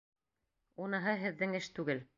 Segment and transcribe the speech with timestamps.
[0.87, 2.07] Уныһы һеҙҙең эш түгел.